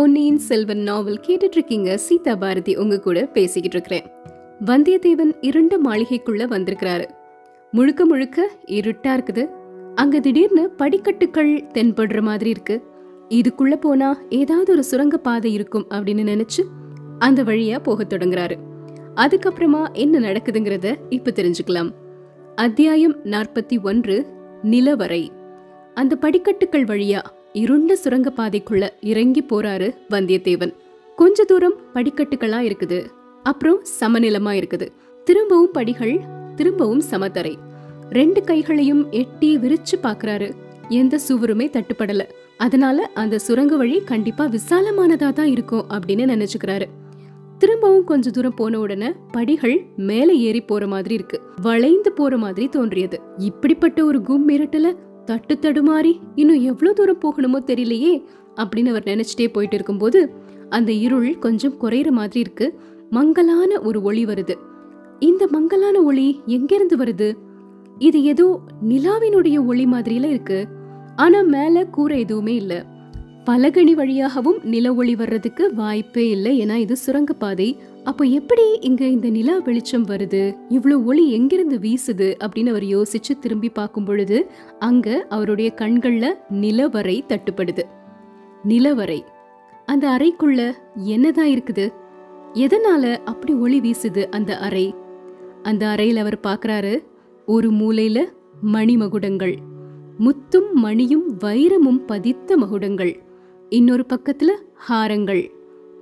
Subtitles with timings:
[0.00, 4.10] பொன்னியின் செல்வன் நாவல் கேட்டுட்டு இருக்கீங்க சீதா பாரதி உங்க கூட பேசிக்கிட்டு இருக்கிறேன்
[4.64, 7.04] வந்தியத்தேவன் இரண்டு மாளிகைக்குள்ள வந்திருக்கிறாரு.
[7.70, 9.50] முழுக்க முழுக்க இருட்டா இருக்குது.
[9.94, 12.82] அங்க திடீர்னு படிக்கட்டுகள் தென்படுற மாதிரி இருக்கு.
[13.28, 16.64] இதுக்குள்ள போனா ஏதாவது ஒரு சுரங்க பாதை இருக்கும் அப்படின்னு நினைச்சு
[17.18, 18.56] அந்த வழியா போக தொடங்குறாரு.
[19.14, 21.90] அதுக்கப்புறமா என்ன நடக்குதுங்கிறத இப்ப தெரிஞ்சுக்கலாம்.
[22.54, 24.26] அத்தியாயம் நாற்பத்தி ஒன்று
[24.62, 25.28] நிலவரை.
[25.94, 30.74] அந்த படிக்கட்டுகள் வழியா இருண்ட சுரங்கப்பாதைக்குள்ள இறங்கி போறாரு வந்தியத்தேவன்.
[31.16, 33.06] கொஞ்ச தூரம் படிக்கட்டுகளா இருக்குது.
[33.42, 34.88] அப்புறம் சமநிலமா இருக்குது.
[35.24, 36.20] திரும்பவும் படிகள்
[36.56, 37.54] திரும்பவும் சமதரை
[38.10, 40.52] ரெண்டு கைகளையும் எட்டி விரிச்சு பாக்குறாரு.
[40.88, 42.22] எந்த சுவருமே தட்டுப்படல.
[42.56, 46.84] அதனால அந்த சுரங்க வழி கண்டிப்பா விசாலமானதா தான் இருக்கும் அப்படின்னு நினைச்சுக்கிறாரு.
[47.58, 51.40] திரும்பவும் கொஞ்ச தூரம் போன உடனே படிகள் மேலே ஏறி போற மாதிரி இருக்கு.
[51.62, 53.20] வளைந்து போற மாதிரி தோன்றியது.
[53.36, 54.94] இப்படிப்பட்ட ஒரு கும் மிரட்டல
[55.30, 60.30] தட்டு தடுமாறி இன்னும் எவ்வளவு தூரம் போகணுமோ தெரியலையே அப்படின்னு அவர் நினைச்சிட்டே போயிட்டு இருக்கும்போது
[60.68, 62.78] அந்த இருள் கொஞ்சம் குறையிற மாதிரி இருக்கு.
[63.10, 64.54] மங்கலான ஒரு ஒளி வருது.
[65.18, 67.34] இந்த மங்கலான ஒளி எங்கிருந்து வருது?
[67.98, 70.66] இது ஏதோ நிலாவினுடைய ஒளி மாதிரியில இருக்கு.
[71.16, 72.84] ஆனா மேல கூரை எதுவுமே இல்ல.
[73.44, 79.58] பலகணி வழியாகவும் நில ஒளி வர்றதுக்கு வாய்ப்பே இல்லை ஏன்னா இது சுரங்கப்பாதை அப்போ எப்படி இங்க இந்த நிலா
[79.58, 80.58] வெளிச்சம் வருது?
[80.68, 82.34] இவ்வளவு ஒளி எங்கிருந்து வீசுது?
[82.38, 87.82] அப்படின்னு அவர் யோசிச்சு திரும்பி பார்க்கும் பொழுது அங்க அவருடைய கண்கள்ல நிலவரை தட்டுப்படுது.
[88.68, 89.20] நிலவரை.
[89.86, 91.92] அந்த அறைக்குள்ள என்னதான் இருக்குது?
[92.54, 94.94] எதனால அப்படி ஒளி வீசுது அந்த அறை?
[95.62, 97.04] அந்த அறையில் அவர் பார்க்குறாரு
[97.46, 98.20] ஒரு மூலையில
[98.72, 99.56] மணிமகுடங்கள்.
[100.18, 103.16] முத்தும் மணியும் வைரமும் பதித்த மகுடங்கள்.
[103.68, 104.48] இன்னொரு பக்கத்துல
[104.88, 105.50] ஹாரங்கள்.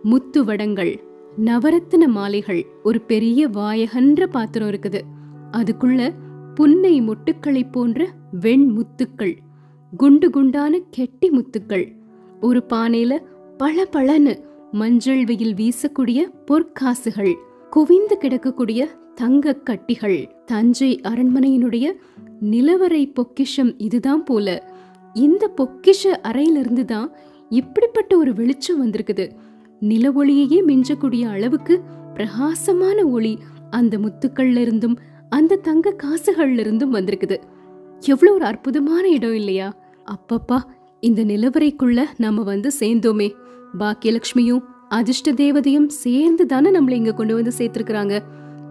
[0.02, 1.06] முத்து வடங்கள்.
[1.44, 5.00] நவரத்தின மாலைகள் ஒரு பெரிய வாயகன்ற பாத்திரம் இருக்குது.
[5.52, 6.14] அதுக்குள்ள
[6.54, 8.08] புன்னை மொட்டுக்களை போன்ற
[8.40, 9.36] வெண் முத்துக்கள்
[9.96, 11.86] குண்டு குண்டான கெட்டி முத்துக்கள்
[12.40, 13.18] ஒரு பானையில
[13.56, 14.34] பல பழனு
[14.72, 17.34] மஞ்சள் வெயில் வீசக்கூடிய பொற்காசுகள்
[17.70, 20.44] குவிந்து கிடக்கக்கூடிய தங்க கட்டிகள்.
[20.44, 21.92] தஞ்சை அரண்மனையினுடைய
[22.40, 24.74] நிலவரை பொக்கிஷம் இதுதான் போல.
[25.14, 27.12] இந்த பொக்கிஷ அறையிலிருந்து தான்
[27.48, 29.30] இப்படிப்பட்ட ஒரு வெளிச்சம் வந்திருக்குது.
[29.80, 31.80] நில ஒளியையே மிஞ்சக்கூடிய அளவுக்கு
[32.14, 33.38] பிரகாசமான ஒளி
[33.70, 37.36] அந்த முத்துக்கள்ல இருந்தும் அந்த தங்க காசுகள்ல இருந்தும் வந்திருக்குது.
[38.00, 39.76] எவ்வளோ ஒரு அற்புதமான இடம் இல்லையா?
[40.04, 40.58] அப்பப்பா
[41.00, 43.32] இந்த நிலவரைக்குள்ள நாம வந்து சேர்ந்தோமே.
[43.78, 48.20] பாக்கியலட்சுமியும் அதிர்ஷ்ட தேவதையும் சேர்ந்து தானே நம்மளை இங்க கொண்டு வந்து சேர்த்திருக்கிறாங்க.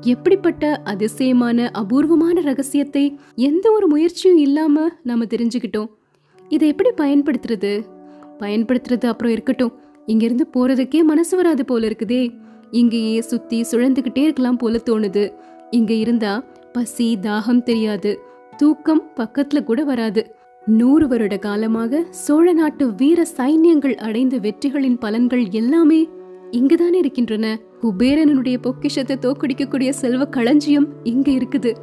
[0.02, 5.88] எப்படிப்பட்ட அதிசயமான அபூர்வமான ரகசியத்தை எந்த ஒரு முயற்சியும் இல்லாம நாம தெரிஞ்சுக்கிட்டோம்.
[6.50, 7.86] இதை எப்படி பயன்படுத்துறது?
[8.40, 9.74] பயன்படுத்துறது அப்புறம் இருக்கட்டும்.
[10.08, 12.22] இங்கிருந்து போறதுக்கே மனசு வராது போல இருக்குதே.
[12.72, 15.24] இங்கேயே சுத்தி சுழந்துகிட்டே இருக்கலாம் போல தோணுது.
[15.72, 18.12] இங்க இருந்தா பசி தாகம் தெரியாது.
[18.58, 20.36] தூக்கம் பக்கத்துல கூட வராது.
[20.66, 26.00] நூறு வருட காலமாக சோழ நாட்டு வீர சைன்யங்கள் அடைந்த வெற்றிகளின் பலன்கள் எல்லாமே
[26.52, 27.60] இங்குதானே இருக்கின்றன.
[27.82, 31.74] குபேரனுடைய பொக்கிஷத்தை தோக்கடிக்கக்கூடிய செல்வ களஞ்சியம் இங்க இருக்குது.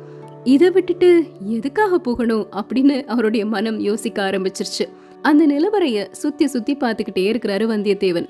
[0.45, 1.11] இதை விட்டுட்டு
[1.57, 4.87] எதுக்காக போகணும் அப்படின்னு அவருடைய மனம் யோசிக்க ஆரம்பிச்சிருச்சு.
[5.25, 8.29] அந்த நிலவரைய சுத்தி சுத்தி பார்த்துக்கிட்டே இருக்கிறாரு வந்தியத்தேவன்.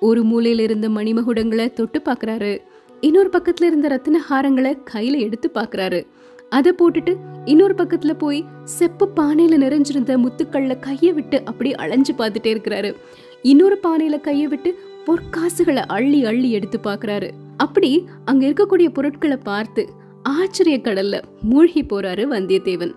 [0.00, 2.62] ஒரு மூலையில இருந்த மணிமகுடங்களை தொட்டு பாக்குறாரு
[3.00, 6.06] இன்னொரு பக்கத்துல இருந்த ரத்தின ஹாரங்களை கையில எடுத்து பாக்குறாரு
[6.48, 12.94] அதை போட்டுட்டு இன்னொரு பக்கத்துல போய் செப்பு பானையில நிறைஞ்சிருந்த முத்துக்கள்ல கைய விட்டு அப்படியே அலைஞ்சு பார்த்துட்டே இருக்கிறாரு.
[13.42, 19.88] இன்னொரு பானையில கையை விட்டு பொற்காசுகளை அள்ளி அள்ளி எடுத்து பாக்குறாரு அப்படி அங்க இருக்கக்கூடிய பொருட்களை பார்த்து
[20.22, 22.94] ஆச்சரிய கடல்ல மூழ்கி போறாரு வந்தியத்தேவன்.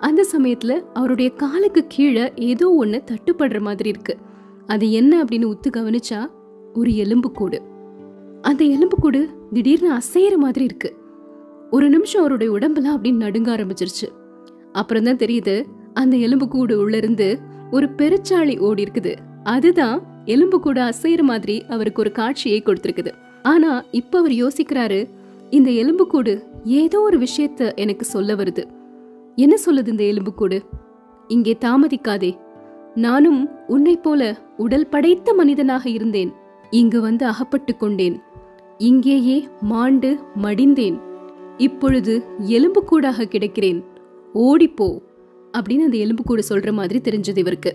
[0.00, 4.16] அந்த சமயத்துல அவருடைய காலுக்கு கீழே ஏதோ ஒண்ணு தட்டுப்படுற மாதிரி இருக்கு.
[4.66, 6.20] அது என்ன அப்படின்னு உத்து கவனிச்சா
[6.74, 7.58] ஒரு எலும்புக்கூடு
[8.42, 9.20] அந்த எலும்புக்கூடு
[9.52, 10.96] திடீர்னு அசையற மாதிரி இருக்கு.
[11.70, 14.08] ஒரு நிமிஷம் அவருடைய உடம்பெல்லாம் அப்படின்னு நடுங்க ஆரம்பிச்சிருச்சு.
[14.72, 17.38] அப்புறம் தான் தெரியுது அந்த எலும்புக்கூடு உள்ள இருந்து
[17.70, 19.14] ஒரு பெருச்சாளி ஓடி இருக்குது.
[19.44, 23.12] அதுதான் எலும்புக்கூடு அசையற மாதிரி அவருக்கு ஒரு காட்சியை கொடுத்திருக்குது.
[23.42, 25.08] ஆனா இப்ப அவர் யோசிக்கிறாரு
[25.50, 26.34] இந்த எலும்புக்கூடு
[26.64, 28.64] ஏதோ ஒரு விஷயத்த எனக்கு சொல்ல வருது.
[29.40, 30.62] என்ன சொல்லுது இந்த எலும்புக்கூடு?
[31.28, 32.38] இங்கே தாமதிக்காதே.
[32.94, 36.32] நானும் உன்னை போல உடல் படைத்த மனிதனாக இருந்தேன்.
[36.70, 38.20] இங்கு வந்து அகப்பட்டு கொண்டேன்.
[38.78, 41.00] இங்கேயே மாண்டு மடிந்தேன்.
[41.56, 43.84] இப்பொழுது எலும்புக்கூடாக கிடக்கிறேன்.
[44.34, 45.00] ஓடிப்போ.
[45.52, 47.74] அப்படின்னு அந்த எலும்புக்கூடு சொல்ற மாதிரி தெரிஞ்சது இவருக்கு.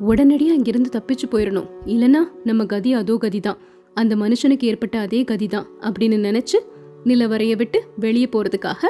[0.00, 3.58] உடனடியாக அங்கிருந்து தப்பிச்சு போயிடணும் இல்லனா நம்ம கதி அதோ கதிதான்.
[3.94, 6.58] அந்த மனுஷனுக்கு ஏற்பட்ட அதே கதிதான் அப்படின்னு நினைச்சு
[7.04, 8.82] நிலவரைய விட்டு வெளியே போறதுக்காக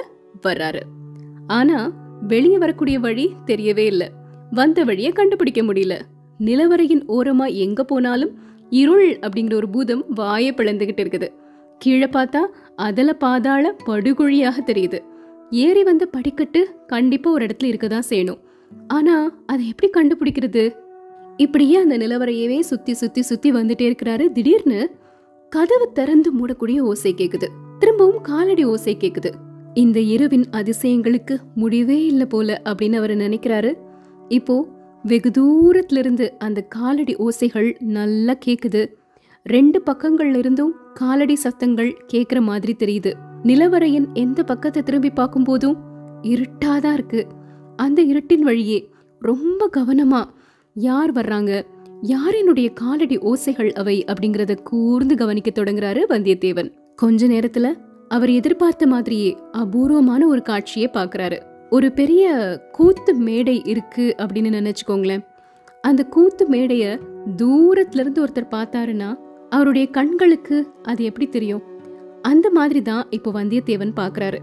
[0.46, 0.80] வர்றாரு.
[1.46, 1.92] ஆனா
[2.26, 4.10] வெளியே வரக்கூடிய வழி தெரியவே இல்ல.
[4.50, 6.00] வந்த வழியை கண்டுபிடிக்க முடியல.
[6.40, 8.38] நிலவரையின் ஓரமா எங்க போனாலும்
[8.70, 11.28] இருள் அப்படிங்கிற ஒரு பூதம் வாயை பிளந்துகிட்டு இருக்குது.
[11.78, 12.38] கீழே பார்த்தா
[12.76, 14.98] அதல பாதாள படுகொழியாக தெரியுது.
[15.50, 18.38] ஏறி வந்த படிக்கட்டு கண்டிப்பா ஒரு இடத்துல இருக்கதான் செய்யணும்.
[18.86, 20.74] ஆனா அதை எப்படி கண்டுபிடிக்கிறது?
[21.36, 24.90] இப்படியே அந்த நிலவரையவே சுத்தி சுத்தி சுத்தி வந்துட்டே இருக்கிறாரு திடீர்னு
[25.48, 27.48] கதவு திறந்து மூடக்கூடிய ஓசை கேக்குது.
[27.78, 29.30] திரும்பவும் காலடி ஓசை கேக்குது.
[29.74, 33.72] இந்த இரவின் அதிசயங்களுக்கு முடிவே இல்லை போல அப்படின்னு அவர் நினைக்கிறாரு.
[34.28, 34.66] இப்போ
[35.02, 38.86] வெகு தூரத்துல இருந்து அந்த காலடி ஓசைகள் நல்லா கேக்குது.
[39.42, 43.12] ரெண்டு பக்கங்கள்ல இருந்தும் காலடி சத்தங்கள் கேக்குற மாதிரி தெரியுது.
[43.42, 45.76] நிலவரையின் எந்த பக்கத்தை திரும்பி பார்க்கும்போதும்
[46.22, 47.26] இருட்டாதான் இருக்கு.
[47.76, 50.24] அந்த இருட்டின் வழியே ரொம்ப கவனமா
[50.74, 51.62] யார் வர்றாங்க
[52.02, 56.72] யாரினுடைய காலடி ஓசைகள் அவை அப்படிங்கறத கூர்ந்து கவனிக்க தொடங்குறாரு வந்தியத்தேவன்.
[56.96, 61.38] கொஞ்ச நேரத்துல அவர் எதிர்பார்த்த மாதிரியே அபூர்வமான ஒரு காட்சியை பார்க்குறாரு.
[61.70, 62.24] ஒரு பெரிய
[62.72, 65.22] கூத்து மேடை இருக்கு அப்படின்னு நினைச்சுக்கோங்களேன்.
[65.80, 66.84] அந்த கூத்து மேடைய
[67.36, 69.10] தூரத்துல இருந்து ஒருத்தர் பார்த்தாருன்னா
[69.50, 71.62] அவருடைய கண்களுக்கு அது எப்படி தெரியும்?
[72.22, 74.38] அந்த மாதிரி தான் இப்போ வந்தியத்தேவன் பார்க்குறாரு.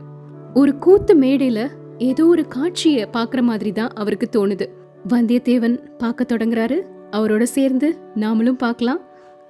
[0.53, 1.59] ஒரு கூத்து மேடையில
[1.97, 4.65] ஏதோ ஒரு காட்சியை பார்க்குற மாதிரி தான் அவருக்கு தோணுது.
[5.09, 6.77] வந்தியத்தேவன் பார்க்க தொடங்குறாரு.
[7.11, 9.01] அவரோட சேர்ந்து நாமளும் பார்க்கலாம்.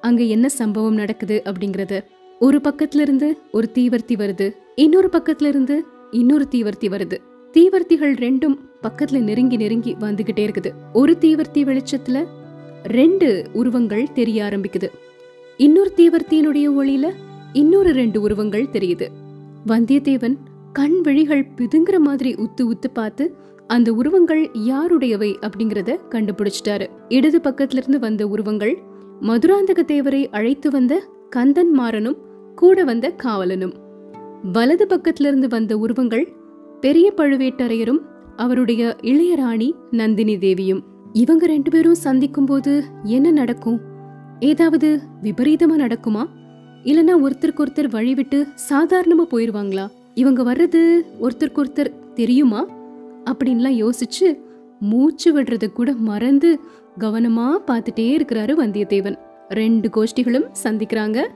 [0.01, 1.95] அங்க என்ன சம்பவம் நடக்குது அப்படிங்கறத.
[2.39, 7.17] ஒரு பக்கத்துல இருந்து ஒரு தீவர்த்தி வருது இன்னொரு பக்கத்துல இருந்து இன்னொரு தீவர்த்தி வருது.
[7.53, 10.71] தீவர்த்திகள் ரெண்டும் பக்கத்துல நெருங்கி நெருங்கி வந்துகிட்டே இருக்குது.
[10.93, 12.25] ஒரு தீவர்த்தி வெளிச்சத்துல
[12.83, 14.87] ரெண்டு உருவங்கள் தெரிய ஆரம்பிக்குது.
[15.57, 17.11] இன்னொரு தீவர்த்தியினுடைய ஒளியில
[17.53, 19.07] இன்னொரு ரெண்டு உருவங்கள் தெரியுது.
[19.67, 20.35] வந்தியத்தேவன்
[20.73, 23.35] கண் விழிகள் பிதுங்குற மாதிரி உத்து உத்து பார்த்து
[23.67, 26.87] அந்த உருவங்கள் யாருடையவை அப்படிங்கறத கண்டுபிடிச்சிட்டாரு.
[27.09, 28.77] இடது பக்கத்துல இருந்து வந்த உருவங்கள்
[29.21, 32.27] மதுராந்தக தேவரை அழைத்து வந்த கந்தன் மாறனும்
[32.59, 33.73] கூட வந்த காவலனும்.
[34.51, 36.33] வலது பக்கத்துல இருந்து வந்த உருவங்கள்
[36.79, 37.97] பெரிய பழுவேட்டரையரும்
[38.35, 40.83] அவருடைய இளையராணி நந்தினி தேவியும்.
[41.13, 43.79] இவங்க ரெண்டு பேரும் சந்திக்கும் போது என்ன நடக்கும்?
[44.39, 46.25] ஏதாவது விபரீதமா நடக்குமா?
[46.83, 49.87] இல்லனா ஒருத்தருக்கு ஒருத்தர் வழிவிட்டு சாதாரணமா போயிருவாங்களா?
[50.13, 52.67] இவங்க வர்றது ஒருத்தருக்கு ஒருத்தர் தெரியுமா?
[53.25, 54.39] அப்படின்லாம் யோசிச்சு
[54.79, 56.59] மூச்சு விடுறத கூட மறந்து
[56.99, 59.15] கவனமா பார்த்துட்டே இருக்கிறாரு வந்தியத்தேவன்.
[59.49, 61.27] ரெண்டு கோஷ்டிகளும் சந்திக்கிறாங்க.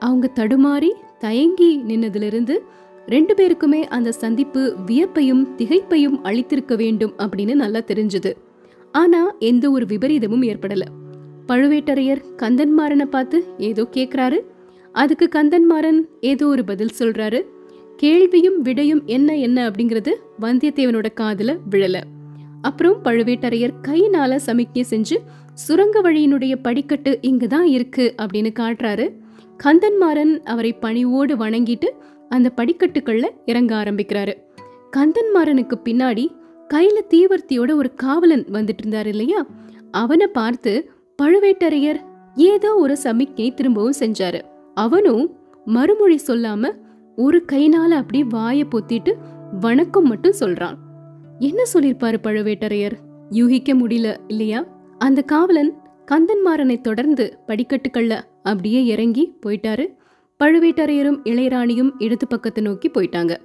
[0.00, 2.58] அவங்க தடுமாறி தயங்கி நின்னதிலிருந்து
[3.06, 8.32] ரெண்டு பேருக்குமே அந்த சந்திப்பு வியப்பையும் திகைப்பையும் அளித்திருக்க வேண்டும் அப்படின்னு நல்லா தெரிஞ்சது.
[8.92, 10.82] ஆனா எந்த ஒரு விபரீதமும் ஏற்படல.
[11.48, 14.38] பழுவேட்டரையர் கந்தன்மாறனை பார்த்து ஏதோ கேக்குறாரு.
[14.92, 17.42] அதுக்கு கந்தன்மாறன் ஏதோ ஒரு பதில் சொல்றாரு.
[17.96, 20.10] கேள்வியும் விடையும் என்ன என்ன அப்படிங்கிறது
[20.40, 22.00] வந்தியத்தேவனோட காதுல விழல.
[22.62, 25.16] அப்புறம் பழுவேட்டரையர் கையினால சமிக்ஞை செஞ்சு
[25.54, 29.10] சுரங்க வழியினுடைய படிக்கட்டு இங்கதான் இருக்கு அப்படின்னு காட்டுறாரு.
[29.64, 31.88] கந்தன்மாறன் அவரை பணிவோடு வணங்கிட்டு
[32.28, 34.34] அந்த படிக்கட்டுகள்ல இறங்க ஆரம்பிக்கிறாரு.
[34.96, 36.26] கந்தன்மாறனுக்கு பின்னாடி
[36.74, 39.46] கையில தீவர்த்தியோட ஒரு காவலன் வந்துட்டு இருந்தாரு இல்லையா?
[39.90, 40.90] அவனை பார்த்து
[41.22, 42.00] பழுவேட்டரையர்
[42.34, 44.40] ஏதோ ஒரு சமிக்ஞை திரும்பவும் செஞ்சாரு.
[44.74, 46.70] அவனும் மறுமொழி சொல்லாம
[47.16, 49.12] ஒரு கைனால அப்படி வாயை பொத்திட்டு
[49.60, 50.74] வணக்கம் மட்டும் சொல்றான்.
[51.38, 52.92] என்ன சொல்லிருப்பாரு பழுவேட்டரையர்?
[53.30, 54.66] யூகிக்க முடியல இல்லையா?
[54.98, 55.74] அந்த காவலன்
[56.06, 59.86] கந்தன்மாறனை தொடர்ந்து படிக்கட்டுக்கள்ல அப்படியே இறங்கி போயிட்டாரு.
[60.44, 63.36] பழுவேட்டரையரும் இளையராணியும் இடது பக்கத்தை நோக்கி போயிட்டாங்க.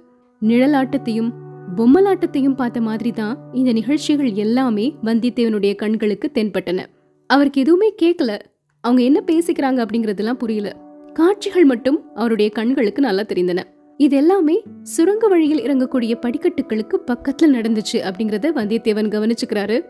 [0.42, 1.30] நிழலாட்டத்தையும்
[1.76, 6.86] பொம்மலாட்டத்தையும் பார்த்த மாதிரி தான் இந்த நிகழ்ச்சிகள் எல்லாமே வந்தியத்தேவனுடைய கண்களுக்கு தென்பட்டன.
[7.26, 8.38] அவருக்கு எதுவுமே கேட்கல
[8.80, 10.76] அவங்க என்ன பேசிக்கிறாங்க அப்படிங்கறதெல்லாம் புரியல.
[11.12, 13.58] காட்சிகள் மட்டும் அவருடைய கண்களுக்கு நல்லா தெரிந்தன.
[13.96, 19.84] இது எல்லாமே சுரங்க வழியில் இறங்கக்கூடிய படிக்கட்டுகளுக்கு பக்கத்துல நடந்துச்சு அப்படிங்கறத வந்தியத்தேவன் கவனிச்சுக்கிறாரு.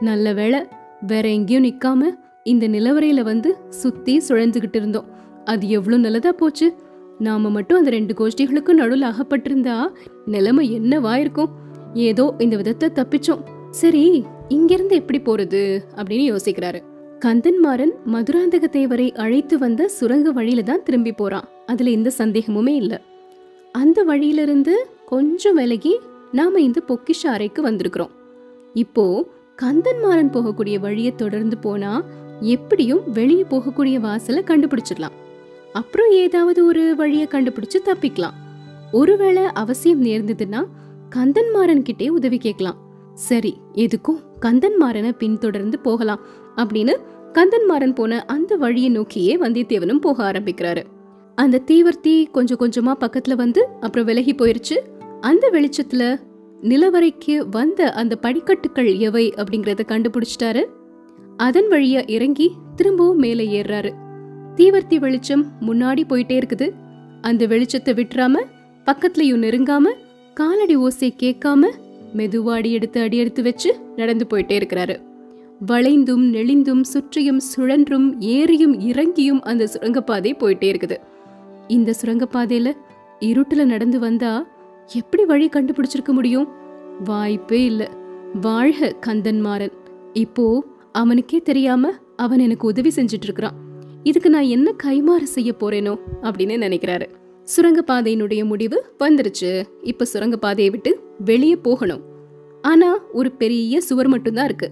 [0.00, 0.66] நல்ல வேலை
[1.06, 2.10] வேற எங்கேயும் நிக்காம
[2.46, 5.06] இந்த நிலவரையில வந்து சுத்தி சுழந்துகிட்டு இருந்தோம்.
[5.44, 6.74] அது எவ்வளவு நல்லதா போச்சு.
[7.18, 9.76] நாம மட்டும் அந்த ரெண்டு கோஷ்டிகளுக்கும் நடுவில் அகப்பட்டிருந்தா
[10.26, 11.48] நிலைமை என்னவா இருக்கும்?
[11.94, 13.42] ஏதோ இந்த விதத்தை தப்பிச்சோம்.
[13.70, 15.62] சரி இங்கிருந்து எப்படி போறது
[15.96, 16.80] அப்படின்னு யோசிக்கிறாரு.
[17.20, 21.48] கந்தன்மாறன் மதுராந்தக தேவரை அழைத்து வந்த சுரங்க வழியில தான் திரும்பி போறான்.
[21.66, 23.00] அதுல எந்த சந்தேகமுமே இல்ல.
[23.72, 25.94] அந்த வழியிலிருந்து கொஞ்சம் விலகி
[26.32, 28.14] நாம இந்த பொக்கிஷ அறைக்கு வந்திருக்கிறோம்.
[28.74, 29.26] இப்போ
[29.62, 32.04] கந்தன்மாறன் போகக்கூடிய வழியை தொடர்ந்து போனா
[32.40, 35.16] எப்படியும் வெளியே போகக்கூடிய வாசலை கண்டுபிடிச்சிடலாம்.
[35.72, 38.32] அப்புறம் ஏதாவது ஒரு வழியை கண்டுபிடிச்சு தப்பிக்கலாம்.
[38.92, 40.64] ஒருவேளை அவசியம் நேர்ந்ததுன்னா
[41.14, 42.76] கந்தன்மாறன் கிட்டே உதவி கேட்கலாம்.
[43.14, 46.20] சரி எதுக்கும் கந்தன்மாறனை பின்தொடர்ந்து போகலாம்
[46.56, 46.96] அப்படின்னு
[47.32, 50.82] கந்தன்மாறன் போன அந்த வழியை நோக்கியே வந்தியத்தேவனும் போக ஆரம்பிக்கிறாரு.
[51.34, 54.76] அந்த தீவர்த்தி கொஞ்சம் கொஞ்சமா பக்கத்துல வந்து அப்புறம் விலகி போயிருச்சு.
[55.20, 56.20] அந்த வெளிச்சத்துல
[56.62, 60.64] நிலவரைக்கு வந்த அந்த படிக்கட்டுகள் எவை அப்படிங்கறத கண்டுபிடிச்சிட்டாரு.
[61.36, 63.90] அதன் வழியா இறங்கி திரும்பவும் மேலே ஏறுறாரு.
[64.56, 66.70] தீவர்த்தி வெளிச்சம் முன்னாடி போயிட்டே இருக்குது.
[67.20, 68.34] அந்த வெளிச்சத்தை விட்டுறாம
[68.86, 69.84] பக்கத்துலயும் நெருங்காம
[70.34, 71.70] காலடி ஓசை கேட்காம
[72.16, 75.02] மெதுவாடி எடுத்து அடி எடுத்து வச்சு நடந்து போயிட்டே இருக்கிறாரு.
[75.66, 80.96] வளைந்தும் நெளிந்தும் சுற்றியும் சுழன்றும் ஏறியும் இறங்கியும் அந்த சுரங்கப்பாதை போயிட்டே இருக்குது.
[81.68, 82.72] இந்த சுரங்கப்பாதையில
[83.20, 84.46] இருட்டுல நடந்து வந்தா
[84.94, 86.48] எப்படி வழி கண்டுபிடிச்சிருக்க முடியும்?
[87.04, 87.90] வாய்ப்பே இல்ல.
[88.40, 89.72] வாழ்க கந்தன்மாறன்.
[90.12, 90.64] இப்போ
[91.02, 93.56] அவனுக்கே தெரியாம அவன் எனக்கு உதவி செஞ்சுட்டு இருக்கிறான்
[94.02, 97.06] இதுக்கு நான் என்ன கைமாறு செய்ய போறேனோ அப்படின்னு நினைக்கிறாரு.
[97.56, 99.50] சுரங்கப்பாதையினுடைய முடிவு வந்துருச்சு.
[99.82, 102.02] இப்ப சுரங்கப்பாதையை விட்டு வெளியே போகணும்.
[102.62, 104.70] ஆனா ஒரு பெரிய சுவர் மட்டும்தான் இருக்கு.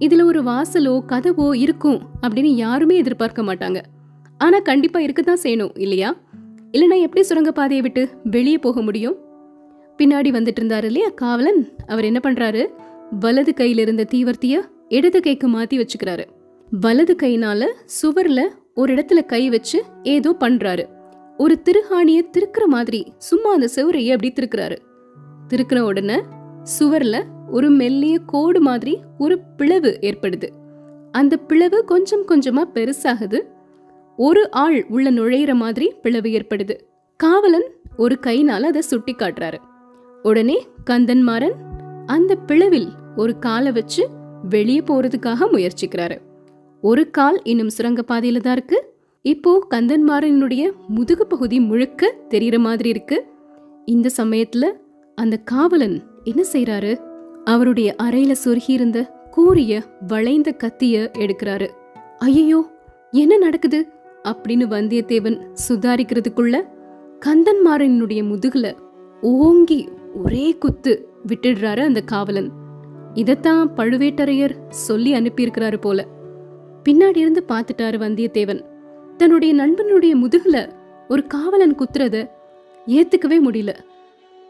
[0.00, 3.80] இதுல ஒரு வாசலோ கதவோ இருக்கும் அப்படின்னு யாருமே எதிர்பார்க்க மாட்டாங்க.
[4.38, 6.10] ஆனா கண்டிப்பா இருக்கத்தான் செய்யணும் இல்லையா?
[6.72, 9.16] இல்லைனா எப்படி சுரங்கப்பாதையை விட்டு வெளியே போக முடியும்?
[9.98, 11.62] பின்னாடி வந்துட்டு இருந்தாரு இல்லையா காவலன்?
[11.86, 12.66] அவர் என்ன பண்றாரு?
[13.20, 14.54] வலது கையில இருந்த தீவர்த்திய
[14.90, 16.24] இடது கைக்கு மாத்தி வச்சுக்கிறாரு.
[16.80, 17.66] வலது கையினால
[18.02, 18.40] சுவர்ல
[18.74, 20.84] ஒரு இடத்துல கை வச்சு ஏதோ பண்றாரு.
[21.36, 24.78] ஒரு திருஹாணிய திருக்கிற மாதிரி சும்மா அந்த செவரையே அப்படி திருக்குறாரு.
[25.48, 26.22] திருக்கிற உடனே
[26.78, 30.48] சுவர்ல ஒரு மெல்லிய கோடு மாதிரி ஒரு பிளவு ஏற்படுது.
[31.12, 33.40] அந்த பிளவு கொஞ்சம் கொஞ்சமா பெருசாகுது.
[34.16, 36.78] ஒரு ஆள் உள்ள நுழையிற மாதிரி பிளவு ஏற்படுது.
[37.16, 39.58] காவலன் ஒரு கைனால அதை சுட்டி காட்டுறாரு.
[40.22, 41.52] உடனே கந்தன்மாறன்
[42.06, 44.08] அந்த பிளவில் ஒரு காலை வச்சு
[44.48, 46.18] வெளியே போறதுக்காக முயற்சிக்கிறாரு.
[46.80, 48.94] ஒரு கால் இன்னும் சுரங்கப்பாதையில தான் இருக்கு.
[49.22, 53.24] இப்போ கந்தன்மாரனுடைய முதுகு பகுதி முழுக்க தெரியற மாதிரி இருக்கு.
[53.84, 54.66] இந்த சமயத்துல
[55.14, 57.00] அந்த காவலன் என்ன செய்றாரு?
[57.44, 61.68] அவருடைய அறையில சொருகியிருந்த கூறிய கூரிய வளைந்த கத்திய எடுக்கிறாரு.
[62.18, 62.70] ஐயோ
[63.10, 63.86] என்ன நடக்குது?
[64.24, 66.62] அப்படின்னு வந்தியத்தேவன் சுதாரிக்கிறதுக்குள்ள
[67.26, 68.72] கந்தன்மாறனுடைய முதுகுல
[69.20, 69.88] ஓங்கி
[70.24, 72.59] ஒரே குத்து விட்டுடுறாரு அந்த காவலன்.
[73.14, 76.06] இதத்தான் பழுவேட்டரையர் சொல்லி அனுப்பியிருக்கிறாரு போல.
[76.84, 78.64] பின்னாடி இருந்து பார்த்துட்டாரு வந்தியத்தேவன்.
[79.16, 80.72] தன்னுடைய நண்பனுடைய முதுகுல
[81.08, 82.28] ஒரு காவலன் குத்துறத
[82.86, 83.76] ஏத்துக்கவே முடியல.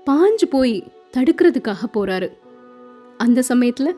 [0.06, 0.84] பாஞ்சு போய்
[1.16, 2.28] தடுக்கிறதுக்காக போறாரு.
[3.16, 3.90] அந்த சமயத்துல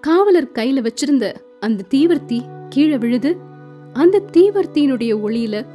[0.00, 3.36] காவலர் கையில வச்சிருந்த அந்த தீவர்த்தி கீழே விழுது
[3.92, 5.66] அந்த தீவர்த்தியினுடைய ஒளியில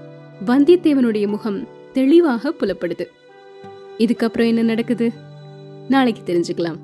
[0.45, 3.05] வந்தியத்தேவனுடைய முகம் தெளிவாக புலப்படுது.
[3.97, 5.11] இதுக்கப்புறம் என்ன நடக்குது?
[5.89, 6.77] நாளைக்கு தெரிஞ்சுக்கலாம்.